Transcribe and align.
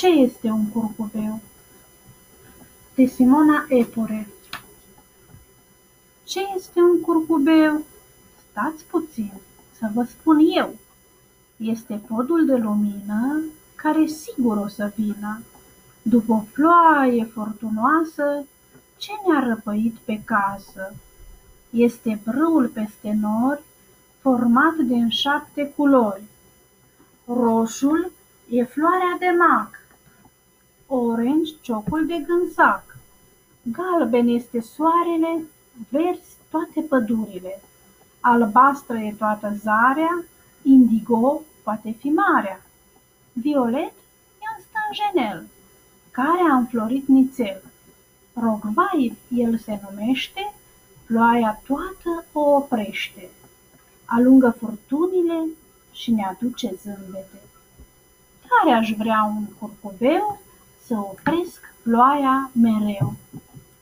Ce 0.00 0.08
este 0.08 0.48
un 0.48 0.68
curcubeu? 0.68 1.40
De 2.94 3.06
Simona 3.06 3.66
Epure 3.68 4.28
Ce 6.24 6.40
este 6.56 6.80
un 6.80 7.00
curcubeu? 7.00 7.82
Stați 8.50 8.84
puțin, 8.84 9.32
să 9.78 9.90
vă 9.94 10.04
spun 10.04 10.38
eu. 10.56 10.74
Este 11.56 12.02
podul 12.08 12.46
de 12.46 12.56
lumină 12.56 13.40
care 13.74 14.06
sigur 14.06 14.56
o 14.56 14.68
să 14.68 14.92
vină. 14.96 15.42
După 16.02 16.32
o 16.32 16.44
ploaie 16.52 17.24
fortunoasă, 17.24 18.46
ce 18.96 19.12
ne-a 19.26 19.46
răpăit 19.48 19.94
pe 19.94 20.22
casă? 20.24 20.94
Este 21.70 22.20
brâul 22.24 22.68
peste 22.68 23.18
nori, 23.20 23.62
format 24.20 24.74
din 24.74 25.08
șapte 25.08 25.72
culori. 25.76 26.22
Roșul 27.26 28.12
e 28.48 28.64
floarea 28.64 29.16
de 29.18 29.36
mac, 29.38 29.79
orange 30.92 31.52
ciocul 31.60 32.06
de 32.06 32.24
gânsac, 32.26 32.96
galben 33.62 34.28
este 34.28 34.60
soarele, 34.60 35.44
verzi 35.88 36.36
toate 36.50 36.80
pădurile, 36.80 37.60
albastră 38.20 38.98
e 38.98 39.14
toată 39.18 39.54
zarea, 39.62 40.24
indigo 40.62 41.42
poate 41.62 41.90
fi 41.98 42.08
marea, 42.08 42.66
violet 43.32 43.92
e 44.40 44.46
un 44.56 44.64
stânjenel, 44.66 45.46
care 46.10 46.50
a 46.50 46.56
înflorit 46.56 47.06
nițel. 47.08 47.62
Rogvai 48.34 49.16
el 49.28 49.58
se 49.58 49.80
numește, 49.90 50.52
ploaia 51.06 51.60
toată 51.66 52.24
o 52.32 52.40
oprește, 52.40 53.28
alungă 54.04 54.56
furtunile 54.58 55.48
și 55.92 56.10
ne 56.10 56.24
aduce 56.24 56.74
zâmbete. 56.82 57.40
Tare 58.48 58.76
aș 58.76 58.92
vrea 58.96 59.32
un 59.36 59.44
curcubeu 59.58 60.40
să 60.90 60.96
opresc 60.98 61.60
ploaia 61.82 62.50
mereu. 62.52 63.14